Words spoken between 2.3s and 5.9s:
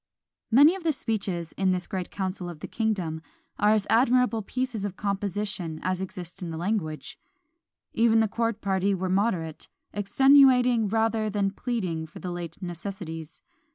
of the kingdom" are as admirable pieces of composition